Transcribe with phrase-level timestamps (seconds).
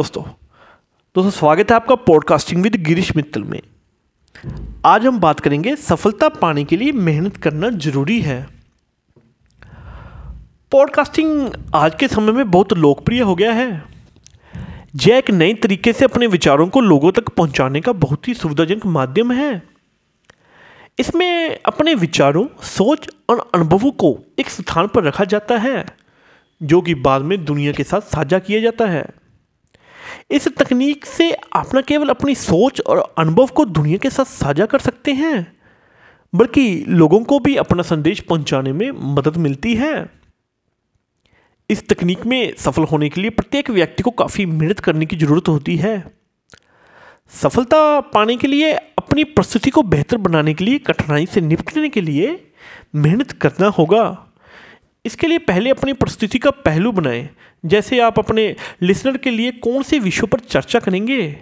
[0.00, 3.60] दोस्तों दोस्तों, स्वागत है आपका पॉडकास्टिंग विद गिरीश मित्तल में।
[4.84, 8.46] आज हम बात करेंगे सफलता पाने के लिए मेहनत करना ज़रूरी है।
[10.72, 13.84] पॉडकास्टिंग आज के समय में बहुत लोकप्रिय हो गया है।
[14.96, 18.86] यह एक नए तरीके से अपने विचारों को लोगों तक पहुँचाने का बहुत ही सुविधाजनक
[18.86, 19.62] माध्यम है।
[20.98, 25.86] इसमें अपने विचारों, सोच और अनुभवों को एक स्थान पर रखा जाता है,
[26.62, 29.19] जो कि बाद में दुनिया के साथ साझा किया जाता है।
[30.30, 34.66] इस तकनीक से आप न केवल अपनी सोच और अनुभव को दुनिया के साथ साझा
[34.66, 35.56] कर सकते हैं,
[36.34, 40.10] बल्कि लोगों को भी अपना संदेश पहुँचाने में मदद मिलती है।
[41.70, 45.48] इस तकनीक में सफल होने के लिए प्रत्येक व्यक्ति को काफ़ी मेहनत करने की ज़रूरत
[45.48, 46.12] होती है।
[47.42, 52.00] सफलता पाने के लिए, अपनी प्रस्तुति को बेहतर बनाने के लिए, कठिनाई से निपटने के
[52.00, 52.52] लिए
[52.94, 54.29] मेहनत करना होगा।
[55.06, 57.28] इसके लिए पहले अपनी प्रस्तुति का पहलू बनाएँ।
[57.66, 61.36] जैसे आप अपने लिसनर के लिए कौन से विषयों पर चर्चा करेंगे?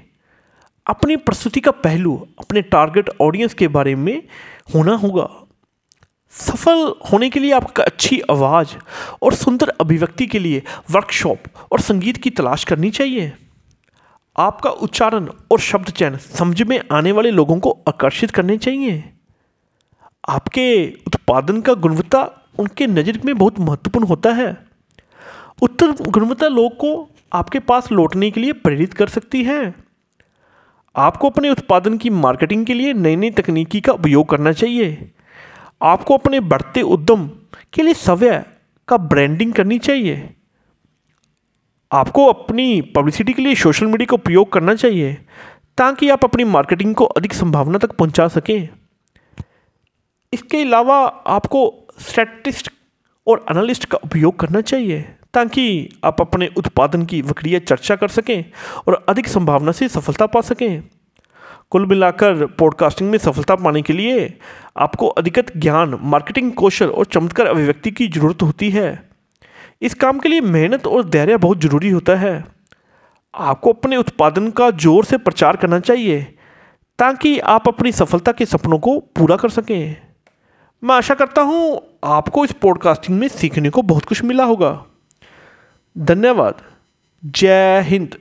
[0.87, 4.23] अपनी प्रस्तुति का पहलू, अपने टारगेट ऑडियंस के बारे में
[4.74, 5.30] होना होगा।
[6.30, 8.69] सफल होने के लिए आपका अच्छी आवाज़
[9.23, 11.38] और सुंदर अभिव्यक्ति के लिए वर्कशॉप
[11.73, 13.32] और संगीत की तलाश करनी चाहिए।
[14.37, 19.04] आपका उच्चारण और शब्द चयन समझ में आने वाले लोगों को आकर्षित करने चाहिए।
[20.29, 22.23] आपके उत्पादन का गुणवत्ता
[22.59, 24.57] उनके नज़र में बहुत महत्वपूर्ण होता है।
[25.62, 29.74] उत्तर गुणवत्ता लोग को आपके पास लौटने के लिए प्रेरित कर सकती है।
[30.95, 35.10] आपको अपने उत्पादन की मार्केटिंग के लिए नई नई तकनीकी का उपयोग करना चाहिए।
[35.82, 37.26] आपको अपने बढ़ते उद्यम
[37.74, 38.45] के लिए सव्य
[38.88, 40.35] का ब्रांडिंग करनी चाहिए।
[41.92, 45.15] आपको अपनी पब्लिसिटी के लिए सोशल मीडिया का उपयोग करना चाहिए,
[45.79, 48.68] ताकि आप अपनी मार्केटिंग को अधिक संभावना तक पहुँचा सकें।
[50.32, 50.96] इसके अलावा
[51.29, 51.60] आपको
[52.01, 52.71] स्टैटिस्ट
[53.26, 55.01] और एनालिस्ट का उपयोग करना चाहिए,
[55.35, 58.45] ताकि आप अपने उत्पादन की वक्रिया चर्चा कर सकें
[58.88, 60.82] और अधिक संभावना से सफलता पा सकें।
[61.70, 64.32] कुल मिलाकर पॉडकास्टिंग में सफलता पाने के लिए
[64.76, 68.88] आपको अधिकत ज्ञान मार्केटिंग कौशल और चमत्कार अभिव्यक्ति की ज़रूरत होती है।
[69.82, 72.44] इस काम के लिए मेहनत और धैर्य बहुत ज़रूरी होता है।
[73.34, 76.20] आपको अपने उत्पादन का ज़ोर से प्रचार करना चाहिए,
[76.98, 79.97] ताकि आप अपनी सफलता के सपनों को पूरा कर सकें।
[80.84, 84.84] मैं आशा करता हूँ आपको इस पॉडकास्टिंग में सीखने को बहुत कुछ मिला होगा।
[85.99, 86.55] धन्यवाद।
[87.25, 88.16] जय हिंद।